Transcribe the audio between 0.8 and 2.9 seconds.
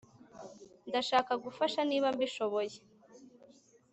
ndashaka gufasha niba mbishoboye